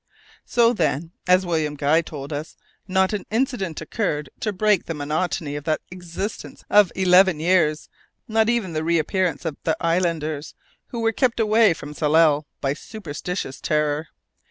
So, 0.47 0.73
then, 0.73 1.11
as 1.27 1.45
William 1.45 1.75
Guy 1.75 2.01
told 2.01 2.33
us, 2.33 2.57
not 2.87 3.13
an 3.13 3.23
incident 3.29 3.81
occurred 3.81 4.31
to 4.39 4.51
break 4.51 4.85
the 4.85 4.95
monotony 4.95 5.55
of 5.55 5.63
that 5.65 5.81
existence 5.91 6.63
of 6.71 6.91
eleven 6.95 7.39
years 7.39 7.87
not 8.27 8.49
even 8.49 8.73
the 8.73 8.83
reappearance 8.83 9.45
of 9.45 9.57
the 9.63 9.77
islanders, 9.79 10.55
who 10.87 11.01
were 11.01 11.11
kept 11.11 11.39
away 11.39 11.75
from 11.75 11.93
Tsalal 11.93 12.47
by 12.61 12.73
superstitious 12.73 13.61
terror. 13.61 14.07